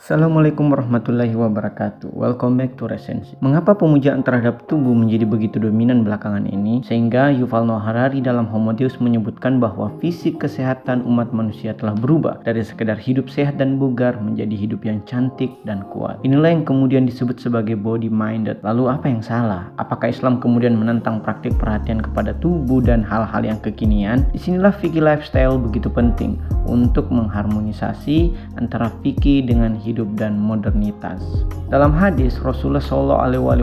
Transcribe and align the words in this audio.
Assalamualaikum 0.00 0.72
warahmatullahi 0.72 1.36
wabarakatuh. 1.36 2.16
Welcome 2.16 2.56
back 2.56 2.72
to 2.80 2.88
Resensi. 2.88 3.36
Mengapa 3.44 3.76
pemujaan 3.76 4.24
terhadap 4.24 4.64
tubuh 4.64 4.96
menjadi 4.96 5.28
begitu 5.28 5.60
dominan 5.60 6.08
belakangan 6.08 6.48
ini? 6.48 6.80
Sehingga 6.88 7.28
Yuval 7.28 7.68
Noah 7.68 7.84
Harari 7.84 8.24
dalam 8.24 8.48
Homo 8.48 8.72
Deus 8.72 8.96
menyebutkan 8.96 9.60
bahwa 9.60 9.92
fisik 10.00 10.40
kesehatan 10.40 11.04
umat 11.04 11.36
manusia 11.36 11.76
telah 11.76 11.92
berubah 11.92 12.40
Dari 12.48 12.64
sekedar 12.64 12.96
hidup 12.96 13.28
sehat 13.28 13.60
dan 13.60 13.76
bugar 13.76 14.16
menjadi 14.16 14.56
hidup 14.56 14.88
yang 14.88 15.04
cantik 15.04 15.52
dan 15.68 15.84
kuat. 15.92 16.16
Inilah 16.24 16.48
yang 16.48 16.64
kemudian 16.64 17.04
disebut 17.04 17.36
sebagai 17.36 17.76
body 17.76 18.08
minded. 18.08 18.56
Lalu 18.64 18.88
apa 18.88 19.04
yang 19.04 19.20
salah? 19.20 19.68
Apakah 19.76 20.08
Islam 20.08 20.40
kemudian 20.40 20.80
menentang 20.80 21.20
praktik 21.20 21.52
perhatian 21.60 22.00
kepada 22.00 22.32
tubuh 22.40 22.80
dan 22.80 23.04
hal-hal 23.04 23.44
yang 23.44 23.60
kekinian? 23.60 24.24
Di 24.32 24.40
sinilah 24.40 24.72
fikih 24.72 25.04
lifestyle 25.04 25.60
begitu 25.60 25.92
penting 25.92 26.40
untuk 26.70 27.10
mengharmonisasi 27.10 28.30
antara 28.54 28.94
fikih 29.02 29.42
dengan 29.50 29.74
hidup 29.74 30.06
dan 30.14 30.38
modernitas. 30.38 31.18
Dalam 31.66 31.90
hadis 31.90 32.38
Rasulullah 32.38 32.82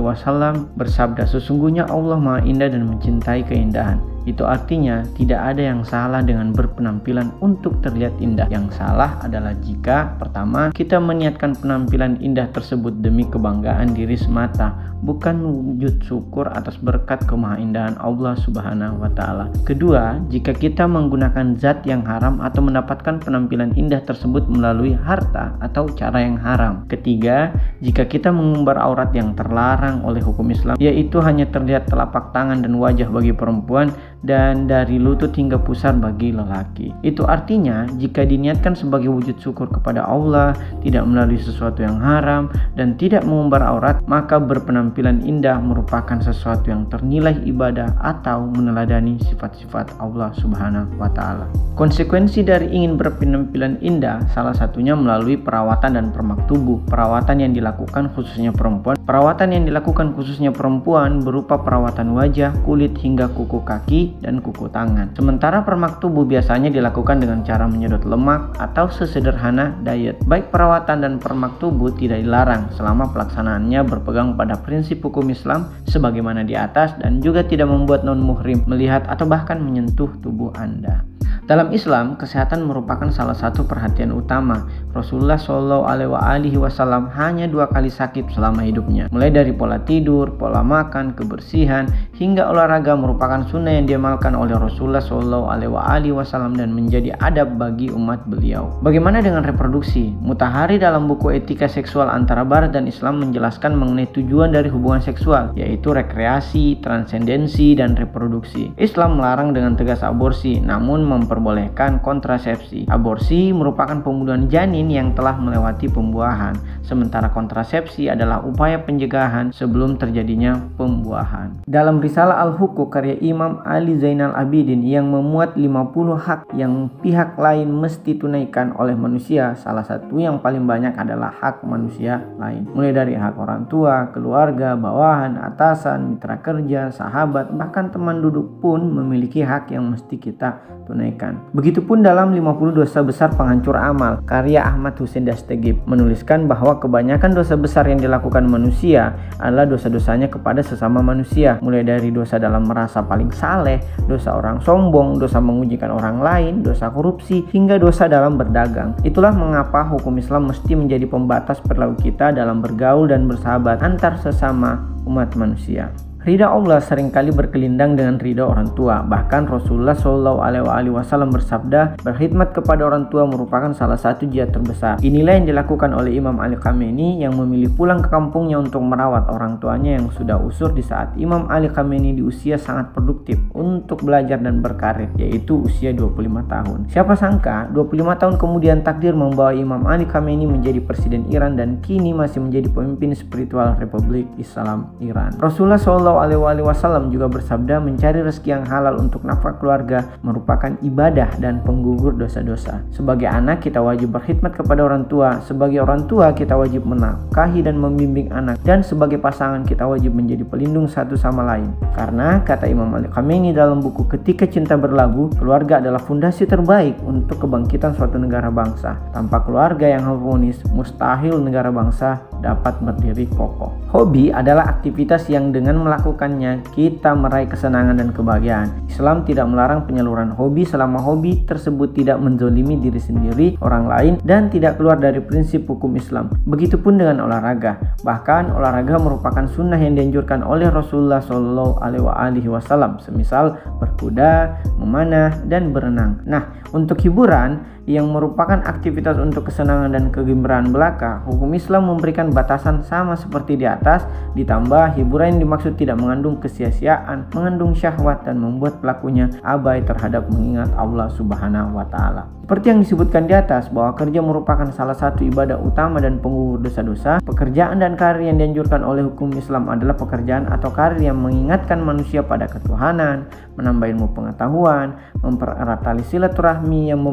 Wasallam 0.04 0.68
bersabda, 0.76 1.24
sesungguhnya 1.24 1.88
Allah 1.88 2.20
Maha 2.20 2.44
Indah 2.44 2.68
dan 2.68 2.84
mencintai 2.84 3.48
keindahan. 3.48 4.17
Itu 4.28 4.44
artinya 4.44 5.08
tidak 5.16 5.56
ada 5.56 5.72
yang 5.72 5.88
salah 5.88 6.20
dengan 6.20 6.52
berpenampilan 6.52 7.32
untuk 7.40 7.80
terlihat 7.80 8.12
indah. 8.20 8.52
Yang 8.52 8.76
salah 8.76 9.16
adalah 9.24 9.56
jika 9.64 10.20
pertama 10.20 10.76
kita 10.76 11.00
meniatkan 11.00 11.56
penampilan 11.56 12.20
indah 12.20 12.52
tersebut 12.52 13.00
demi 13.00 13.24
kebanggaan 13.24 13.96
diri 13.96 14.20
semata, 14.20 14.76
bukan 15.00 15.48
wujud 15.48 16.04
syukur 16.04 16.52
atas 16.52 16.76
berkat 16.82 17.24
kemahaindahan 17.24 17.96
Allah 18.04 18.36
Subhanahu 18.44 19.00
wa 19.00 19.12
taala. 19.16 19.48
Kedua, 19.64 20.20
jika 20.28 20.52
kita 20.52 20.84
menggunakan 20.90 21.56
zat 21.56 21.88
yang 21.88 22.04
haram 22.04 22.44
atau 22.44 22.60
mendapatkan 22.60 23.24
penampilan 23.24 23.72
indah 23.80 24.04
tersebut 24.04 24.50
melalui 24.52 24.92
harta 24.92 25.56
atau 25.64 25.88
cara 25.96 26.20
yang 26.20 26.36
haram. 26.36 26.84
Ketiga, 26.92 27.56
jika 27.80 28.04
kita 28.04 28.34
mengumbar 28.34 28.76
aurat 28.76 29.14
yang 29.16 29.32
terlarang 29.38 30.04
oleh 30.04 30.20
hukum 30.20 30.52
Islam, 30.52 30.76
yaitu 30.82 31.24
hanya 31.24 31.48
terlihat 31.48 31.88
telapak 31.88 32.36
tangan 32.36 32.60
dan 32.60 32.76
wajah 32.76 33.08
bagi 33.08 33.32
perempuan 33.32 33.94
dan 34.26 34.66
dari 34.66 34.98
lutut 34.98 35.34
hingga 35.36 35.62
pusar 35.62 35.94
bagi 35.98 36.34
lelaki. 36.34 36.94
Itu 37.06 37.28
artinya 37.30 37.86
jika 38.02 38.26
diniatkan 38.26 38.74
sebagai 38.74 39.14
wujud 39.14 39.38
syukur 39.38 39.70
kepada 39.70 40.02
Allah, 40.02 40.58
tidak 40.82 41.06
melalui 41.06 41.38
sesuatu 41.38 41.86
yang 41.86 42.02
haram 42.02 42.50
dan 42.74 42.98
tidak 42.98 43.22
mengumbar 43.28 43.62
aurat, 43.62 44.02
maka 44.10 44.42
berpenampilan 44.42 45.22
indah 45.22 45.62
merupakan 45.62 46.18
sesuatu 46.18 46.74
yang 46.74 46.90
ternilai 46.90 47.38
ibadah 47.46 47.94
atau 48.02 48.50
meneladani 48.50 49.22
sifat-sifat 49.30 50.02
Allah 50.02 50.34
Subhanahu 50.42 50.98
wa 50.98 51.10
taala. 51.14 51.46
Konsekuensi 51.78 52.42
dari 52.42 52.74
ingin 52.74 52.98
berpenampilan 52.98 53.78
indah 53.86 54.26
salah 54.34 54.54
satunya 54.58 54.98
melalui 54.98 55.38
perawatan 55.38 55.94
dan 55.94 56.10
permak 56.10 56.42
tubuh. 56.50 56.82
Perawatan 56.90 57.46
yang 57.46 57.54
dilakukan 57.54 58.10
khususnya 58.18 58.50
perempuan. 58.50 58.97
Perawatan 59.08 59.56
yang 59.56 59.64
dilakukan 59.64 60.12
khususnya 60.20 60.52
perempuan 60.52 61.24
berupa 61.24 61.56
perawatan 61.56 62.12
wajah, 62.12 62.52
kulit 62.68 62.92
hingga 63.00 63.32
kuku 63.32 63.64
kaki 63.64 64.20
dan 64.20 64.44
kuku 64.44 64.68
tangan. 64.68 65.16
Sementara 65.16 65.64
permak 65.64 66.04
tubuh 66.04 66.28
biasanya 66.28 66.68
dilakukan 66.68 67.24
dengan 67.24 67.40
cara 67.48 67.72
menyedot 67.72 68.04
lemak 68.04 68.60
atau 68.60 68.92
sesederhana 68.92 69.80
diet. 69.80 70.20
Baik 70.28 70.52
perawatan 70.52 71.08
dan 71.08 71.14
permak 71.24 71.56
tubuh 71.56 71.96
tidak 71.96 72.20
dilarang 72.20 72.68
selama 72.76 73.08
pelaksanaannya 73.16 73.80
berpegang 73.88 74.36
pada 74.36 74.60
prinsip 74.60 75.00
hukum 75.00 75.32
Islam 75.32 75.72
sebagaimana 75.88 76.44
di 76.44 76.60
atas 76.60 76.92
dan 77.00 77.24
juga 77.24 77.48
tidak 77.48 77.72
membuat 77.72 78.04
non-muhrim 78.04 78.68
melihat 78.68 79.08
atau 79.08 79.24
bahkan 79.24 79.64
menyentuh 79.64 80.12
tubuh 80.20 80.52
Anda. 80.60 81.08
Dalam 81.48 81.72
Islam, 81.72 82.20
kesehatan 82.20 82.68
merupakan 82.68 83.08
salah 83.08 83.32
satu 83.32 83.64
perhatian 83.64 84.12
utama. 84.12 84.68
Rasulullah 84.92 85.40
Shallallahu 85.40 85.88
Alaihi 86.20 86.60
Wasallam 86.60 87.08
hanya 87.16 87.48
dua 87.48 87.72
kali 87.72 87.88
sakit 87.88 88.36
selama 88.36 88.68
hidupnya, 88.68 89.08
mulai 89.16 89.32
dari 89.32 89.56
pola 89.56 89.80
tidur, 89.80 90.36
pola 90.36 90.60
makan, 90.60 91.16
kebersihan, 91.16 91.88
hingga 92.20 92.52
olahraga 92.52 93.00
merupakan 93.00 93.48
sunnah 93.48 93.80
yang 93.80 93.88
diamalkan 93.88 94.36
oleh 94.36 94.60
Rasulullah 94.60 95.00
Shallallahu 95.00 95.48
Alaihi 95.48 96.12
Wasallam 96.12 96.60
dan 96.60 96.76
menjadi 96.76 97.16
adab 97.24 97.56
bagi 97.56 97.96
umat 97.96 98.28
beliau. 98.28 98.68
Bagaimana 98.84 99.24
dengan 99.24 99.48
reproduksi? 99.48 100.12
Mutahari 100.20 100.76
dalam 100.76 101.08
buku 101.08 101.32
Etika 101.32 101.72
Seksual 101.72 102.12
antara 102.12 102.44
Barat 102.44 102.76
dan 102.76 102.92
Islam 102.92 103.24
menjelaskan 103.24 103.72
mengenai 103.72 104.12
tujuan 104.12 104.52
dari 104.52 104.68
hubungan 104.68 105.00
seksual, 105.00 105.56
yaitu 105.56 105.96
rekreasi, 105.96 106.84
transendensi, 106.84 107.72
dan 107.72 107.96
reproduksi. 107.96 108.76
Islam 108.76 109.16
melarang 109.16 109.56
dengan 109.56 109.80
tegas 109.80 110.04
aborsi, 110.04 110.60
namun 110.60 111.08
memper 111.08 111.37
memperbolehkan 111.38 112.02
kontrasepsi. 112.02 112.90
Aborsi 112.90 113.54
merupakan 113.54 114.02
pembunuhan 114.02 114.50
janin 114.50 114.90
yang 114.90 115.14
telah 115.14 115.38
melewati 115.38 115.86
pembuahan, 115.86 116.58
sementara 116.82 117.30
kontrasepsi 117.30 118.10
adalah 118.10 118.42
upaya 118.42 118.82
pencegahan 118.82 119.54
sebelum 119.54 120.02
terjadinya 120.02 120.58
pembuahan. 120.82 121.62
Dalam 121.70 122.02
risalah 122.02 122.42
Al-Hukuk 122.42 122.90
karya 122.90 123.22
Imam 123.22 123.62
Ali 123.70 124.02
Zainal 124.02 124.34
Abidin 124.34 124.82
yang 124.82 125.14
memuat 125.14 125.54
50 125.54 126.18
hak 126.18 126.42
yang 126.58 126.90
pihak 127.06 127.38
lain 127.38 127.70
mesti 127.70 128.18
tunaikan 128.18 128.74
oleh 128.74 128.98
manusia, 128.98 129.54
salah 129.62 129.86
satu 129.86 130.18
yang 130.18 130.42
paling 130.42 130.66
banyak 130.66 130.98
adalah 130.98 131.30
hak 131.38 131.62
manusia 131.62 132.26
lain. 132.42 132.66
Mulai 132.74 132.92
dari 132.98 133.14
hak 133.14 133.38
orang 133.38 133.70
tua, 133.70 134.10
keluarga, 134.10 134.74
bawahan, 134.74 135.38
atasan, 135.38 136.18
mitra 136.18 136.42
kerja, 136.42 136.90
sahabat, 136.90 137.54
bahkan 137.54 137.94
teman 137.94 138.26
duduk 138.26 138.58
pun 138.58 138.82
memiliki 138.82 139.46
hak 139.46 139.70
yang 139.70 139.94
mesti 139.94 140.18
kita 140.18 140.78
tunaikan 140.88 141.27
dilakukan. 141.28 141.56
Begitupun 141.56 141.98
dalam 142.04 142.32
50 142.32 142.80
dosa 142.80 143.00
besar 143.04 143.30
penghancur 143.36 143.76
amal, 143.76 144.24
karya 144.24 144.64
Ahmad 144.64 144.96
Hussein 145.00 145.28
Dastegib 145.28 145.84
menuliskan 145.90 146.48
bahwa 146.48 146.80
kebanyakan 146.80 147.34
dosa 147.36 147.60
besar 147.60 147.88
yang 147.90 148.00
dilakukan 148.00 148.46
manusia 148.48 149.16
adalah 149.42 149.68
dosa-dosanya 149.68 150.32
kepada 150.32 150.64
sesama 150.64 151.04
manusia, 151.04 151.60
mulai 151.60 151.84
dari 151.84 152.14
dosa 152.14 152.38
dalam 152.40 152.68
merasa 152.68 153.04
paling 153.04 153.34
saleh, 153.34 153.82
dosa 154.06 154.38
orang 154.38 154.62
sombong, 154.64 155.18
dosa 155.20 155.42
mengujikan 155.42 155.92
orang 155.92 156.22
lain, 156.22 156.54
dosa 156.64 156.92
korupsi, 156.94 157.44
hingga 157.52 157.82
dosa 157.82 158.08
dalam 158.08 158.38
berdagang. 158.38 158.96
Itulah 159.04 159.34
mengapa 159.34 159.84
hukum 159.88 160.16
Islam 160.18 160.50
mesti 160.52 160.74
menjadi 160.78 161.06
pembatas 161.10 161.60
perilaku 161.60 162.12
kita 162.12 162.32
dalam 162.32 162.62
bergaul 162.62 163.10
dan 163.10 163.26
bersahabat 163.26 163.82
antar 163.82 164.20
sesama 164.22 164.86
umat 165.08 165.34
manusia. 165.40 165.90
Ridha 166.28 166.52
Allah 166.52 166.84
sering 166.84 167.08
kali 167.08 167.32
berkelindang 167.32 167.96
dengan 167.96 168.20
ridha 168.20 168.44
orang 168.44 168.76
tua. 168.76 169.00
Bahkan 169.00 169.48
Rasulullah 169.48 169.96
Shallallahu 169.96 170.44
Alaihi 170.44 170.92
Wasallam 170.92 171.32
bersabda, 171.32 172.04
berkhidmat 172.04 172.52
kepada 172.52 172.84
orang 172.84 173.08
tua 173.08 173.24
merupakan 173.24 173.72
salah 173.72 173.96
satu 173.96 174.28
jihad 174.28 174.52
terbesar. 174.52 175.00
Inilah 175.00 175.40
yang 175.40 175.48
dilakukan 175.48 175.96
oleh 175.96 176.20
Imam 176.20 176.36
Ali 176.44 176.60
Khamenei 176.60 177.24
yang 177.24 177.32
memilih 177.32 177.72
pulang 177.72 178.04
ke 178.04 178.12
kampungnya 178.12 178.60
untuk 178.60 178.84
merawat 178.84 179.32
orang 179.32 179.56
tuanya 179.64 179.96
yang 179.96 180.12
sudah 180.12 180.36
usur 180.36 180.76
di 180.76 180.84
saat 180.84 181.16
Imam 181.16 181.48
Ali 181.48 181.72
Khamenei 181.72 182.20
di 182.20 182.20
usia 182.20 182.60
sangat 182.60 182.92
produktif 182.92 183.40
untuk 183.56 184.04
belajar 184.04 184.36
dan 184.36 184.60
berkarir, 184.60 185.08
yaitu 185.16 185.64
usia 185.64 185.96
25 185.96 186.44
tahun. 186.44 186.92
Siapa 186.92 187.16
sangka 187.16 187.72
25 187.72 188.04
tahun 188.20 188.36
kemudian 188.36 188.84
takdir 188.84 189.16
membawa 189.16 189.56
Imam 189.56 189.88
Ali 189.88 190.04
Khamenei 190.04 190.44
menjadi 190.44 190.84
presiden 190.84 191.24
Iran 191.32 191.56
dan 191.56 191.80
kini 191.80 192.12
masih 192.12 192.44
menjadi 192.44 192.68
pemimpin 192.68 193.16
spiritual 193.16 193.80
Republik 193.80 194.28
Islam 194.36 194.92
Iran. 195.00 195.32
Rasulullah 195.40 195.80
Shallallahu 195.80 196.17
Shallallahu 196.18 196.50
Alaihi 196.50 196.66
Wasallam 196.66 197.04
juga 197.14 197.30
bersabda 197.30 197.78
mencari 197.78 198.26
rezeki 198.26 198.50
yang 198.50 198.66
halal 198.66 198.98
untuk 198.98 199.22
nafkah 199.22 199.54
keluarga 199.62 200.18
merupakan 200.26 200.74
ibadah 200.82 201.30
dan 201.38 201.62
penggugur 201.62 202.18
dosa-dosa. 202.18 202.82
Sebagai 202.90 203.30
anak 203.30 203.62
kita 203.62 203.78
wajib 203.78 204.18
berkhidmat 204.18 204.58
kepada 204.58 204.82
orang 204.82 205.06
tua. 205.06 205.38
Sebagai 205.46 205.86
orang 205.86 206.10
tua 206.10 206.34
kita 206.34 206.58
wajib 206.58 206.90
menafkahi 206.90 207.62
dan 207.62 207.78
membimbing 207.78 208.34
anak. 208.34 208.58
Dan 208.66 208.82
sebagai 208.82 209.22
pasangan 209.22 209.62
kita 209.62 209.86
wajib 209.86 210.18
menjadi 210.18 210.42
pelindung 210.42 210.90
satu 210.90 211.14
sama 211.14 211.46
lain. 211.46 211.70
Karena 211.94 212.42
kata 212.42 212.66
Imam 212.66 212.90
Malik 212.90 213.14
Khamenei 213.14 213.54
dalam 213.54 213.78
buku 213.78 214.10
Ketika 214.10 214.50
Cinta 214.50 214.74
Berlabuh, 214.74 215.38
keluarga 215.38 215.78
adalah 215.78 216.02
fondasi 216.02 216.50
terbaik 216.50 216.98
untuk 217.06 217.46
kebangkitan 217.46 217.94
suatu 217.94 218.18
negara 218.18 218.50
bangsa. 218.50 218.98
Tanpa 219.14 219.46
keluarga 219.46 219.86
yang 219.86 220.02
harmonis, 220.02 220.58
mustahil 220.74 221.38
negara 221.38 221.70
bangsa 221.70 222.26
dapat 222.42 222.80
berdiri 222.84 223.26
kokoh. 223.34 223.74
Hobi 223.88 224.30
adalah 224.30 224.68
aktivitas 224.78 225.32
yang 225.32 225.56
dengan 225.56 225.80
melakukannya 225.82 226.66
kita 226.76 227.16
meraih 227.16 227.48
kesenangan 227.48 227.98
dan 227.98 228.10
kebahagiaan. 228.12 228.70
Islam 228.92 229.24
tidak 229.24 229.48
melarang 229.48 229.88
penyaluran 229.88 230.34
hobi 230.36 230.68
selama 230.68 231.00
hobi 231.00 231.48
tersebut 231.48 231.96
tidak 231.96 232.20
menzolimi 232.20 232.76
diri 232.78 233.00
sendiri, 233.00 233.48
orang 233.64 233.86
lain, 233.88 234.14
dan 234.28 234.52
tidak 234.52 234.76
keluar 234.76 235.00
dari 235.00 235.24
prinsip 235.24 235.64
hukum 235.66 235.96
Islam. 235.96 236.34
Begitupun 236.44 237.00
dengan 237.00 237.24
olahraga. 237.24 237.80
Bahkan 238.04 238.52
olahraga 238.52 239.00
merupakan 239.00 239.46
sunnah 239.48 239.80
yang 239.80 239.96
dianjurkan 239.96 240.44
oleh 240.44 240.68
Rasulullah 240.68 241.24
Shallallahu 241.24 241.80
Alaihi 242.18 242.50
Wasallam, 242.52 243.00
semisal 243.00 243.56
berkuda, 243.80 244.60
memanah, 244.76 245.32
dan 245.48 245.72
berenang. 245.72 246.20
Nah, 246.28 246.60
untuk 246.76 247.00
hiburan 247.00 247.77
yang 247.88 248.12
merupakan 248.12 248.60
aktivitas 248.68 249.16
untuk 249.16 249.48
kesenangan 249.48 249.96
dan 249.96 250.12
kegembiraan 250.12 250.76
belaka, 250.76 251.24
hukum 251.24 251.56
Islam 251.56 251.88
memberikan 251.88 252.36
batasan 252.36 252.84
sama 252.84 253.16
seperti 253.16 253.56
di 253.56 253.64
atas, 253.64 254.04
ditambah 254.36 255.00
hiburan 255.00 255.40
yang 255.40 255.48
dimaksud 255.48 255.80
tidak 255.80 255.96
mengandung 255.96 256.36
kesia-siaan, 256.44 257.32
mengandung 257.32 257.72
syahwat 257.72 258.28
dan 258.28 258.44
membuat 258.44 258.84
pelakunya 258.84 259.32
abai 259.40 259.80
terhadap 259.88 260.28
mengingat 260.28 260.68
Allah 260.76 261.08
Subhanahu 261.16 261.80
wa 261.80 261.88
taala. 261.88 262.28
Seperti 262.48 262.72
yang 262.72 262.80
disebutkan 262.80 263.28
di 263.28 263.36
atas 263.36 263.68
bahwa 263.68 263.92
kerja 263.92 264.24
merupakan 264.24 264.72
salah 264.72 264.96
satu 264.96 265.20
ibadah 265.20 265.60
utama 265.60 266.00
dan 266.00 266.24
penggugur 266.24 266.64
dosa-dosa, 266.64 267.20
pekerjaan 267.20 267.84
dan 267.84 268.00
karir 268.00 268.32
yang 268.32 268.40
dianjurkan 268.40 268.88
oleh 268.88 269.04
hukum 269.04 269.36
Islam 269.36 269.68
adalah 269.68 270.00
pekerjaan 270.00 270.48
atau 270.48 270.72
karir 270.72 271.12
yang 271.12 271.20
mengingatkan 271.20 271.84
manusia 271.84 272.24
pada 272.24 272.48
ketuhanan, 272.48 273.28
menambah 273.60 273.92
ilmu 273.92 274.08
pengetahuan, 274.16 274.96
mempererat 275.20 275.84
tali 275.84 276.08
silaturahmi 276.08 276.88
yang 276.88 277.04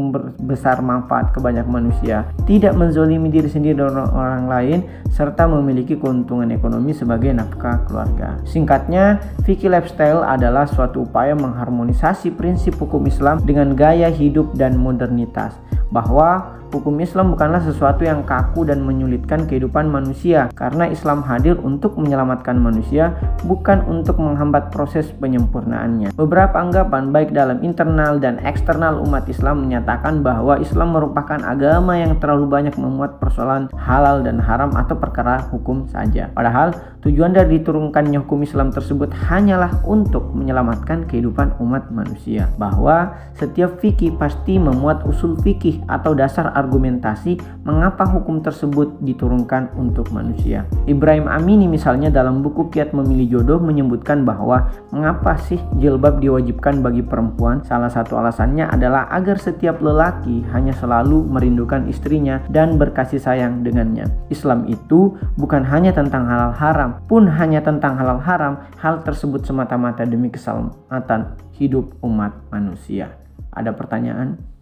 membesar 0.65 0.81
manfaat 0.81 1.29
ke 1.37 1.45
banyak 1.45 1.69
manusia, 1.69 2.25
tidak 2.49 2.73
menzolimi 2.73 3.29
diri 3.29 3.53
sendiri 3.53 3.77
dan 3.77 4.01
orang 4.01 4.49
lain, 4.49 4.79
serta 5.13 5.45
memiliki 5.45 6.01
keuntungan 6.01 6.49
ekonomi 6.49 6.97
sebagai 6.97 7.37
nafkah 7.37 7.85
keluarga. 7.85 8.41
Singkatnya, 8.49 9.21
fikih 9.45 9.69
lifestyle 9.69 10.25
adalah 10.25 10.65
suatu 10.65 11.05
upaya 11.05 11.37
mengharmonisasi 11.37 12.33
prinsip 12.33 12.81
hukum 12.81 13.05
Islam 13.05 13.45
dengan 13.45 13.77
gaya 13.77 14.09
hidup 14.09 14.57
dan 14.57 14.81
modernitas 14.81 15.53
bahwa 15.93 16.57
hukum 16.71 17.01
Islam 17.03 17.35
bukanlah 17.35 17.65
sesuatu 17.65 18.07
yang 18.07 18.23
kaku 18.23 18.69
dan 18.69 18.85
menyulitkan 18.87 19.49
kehidupan 19.49 19.89
manusia 19.89 20.53
karena 20.55 20.87
Islam 20.87 21.25
hadir 21.27 21.59
untuk 21.61 21.97
menyelamatkan 21.99 22.55
manusia 22.55 23.17
bukan 23.43 23.83
untuk 23.89 24.21
menghambat 24.21 24.71
proses 24.71 25.11
penyempurnaannya. 25.19 26.15
Beberapa 26.15 26.61
anggapan 26.61 27.11
baik 27.11 27.35
dalam 27.35 27.61
internal 27.67 28.23
dan 28.23 28.39
eksternal 28.45 29.03
umat 29.03 29.27
Islam 29.27 29.67
menyatakan 29.67 30.23
bahwa 30.23 30.61
Islam 30.63 30.95
merupakan 30.95 31.41
agama 31.43 31.99
yang 31.99 32.17
terlalu 32.23 32.47
banyak 32.47 32.75
memuat 32.79 33.19
persoalan 33.19 33.73
halal 33.75 34.23
dan 34.23 34.39
haram 34.39 34.73
atau 34.77 34.95
perkara 34.97 35.49
hukum 35.51 35.89
saja. 35.91 36.31
Padahal 36.33 36.73
tujuan 37.03 37.33
dari 37.33 37.61
diturunkannya 37.61 38.25
hukum 38.25 38.45
Islam 38.45 38.75
tersebut 38.75 39.13
hanyalah 39.15 39.85
untuk 39.89 40.35
menyelamatkan 40.35 41.09
kehidupan 41.09 41.57
umat 41.63 41.89
manusia. 41.89 42.51
Bahwa 42.61 43.15
setiap 43.39 43.81
fikih 43.81 44.17
pasti 44.21 44.61
memuat 44.61 45.07
usul 45.09 45.39
fikih 45.41 45.85
atau 45.89 46.13
dasar 46.13 46.51
argumentasi 46.65 47.37
mengapa 47.69 48.09
hukum 48.09 48.41
tersebut 48.41 48.97
diturunkan 49.05 49.77
untuk 49.77 50.09
manusia. 50.11 50.65
Ibrahim 50.89 51.29
Amini 51.29 51.69
misalnya 51.69 52.09
dalam 52.09 52.41
buku 52.41 52.73
Kiat 52.73 52.97
Memilih 52.97 53.39
Jodoh 53.39 53.61
menyebutkan 53.61 54.25
bahwa 54.25 54.73
mengapa 54.89 55.37
sih 55.37 55.61
jilbab 55.77 56.25
diwajibkan 56.25 56.81
bagi 56.81 57.05
perempuan? 57.05 57.61
Salah 57.69 57.93
satu 57.93 58.17
alasannya 58.17 58.65
adalah 58.65 59.13
agar 59.13 59.37
setiap 59.37 59.85
lelaki 59.85 60.41
hanya 60.57 60.73
selalu 60.73 61.29
merindukan 61.29 61.85
istrinya 61.87 62.41
dan 62.49 62.81
berkasih 62.81 63.21
sayang 63.21 63.61
dengannya. 63.61 64.09
Islam 64.33 64.65
itu 64.67 65.15
bukan 65.37 65.63
hanya 65.69 65.93
tentang 65.93 66.25
halal 66.25 66.57
haram, 66.57 67.05
pun 67.05 67.29
hanya 67.29 67.61
tentang 67.61 68.01
halal 68.01 68.19
haram, 68.23 68.65
hal 68.81 69.05
tersebut 69.05 69.45
semata-mata 69.45 70.09
demi 70.09 70.33
keselamatan 70.33 71.37
hidup 71.59 71.93
umat 72.01 72.33
manusia. 72.49 73.13
Ada 73.55 73.71
pertanyaan? 73.71 74.54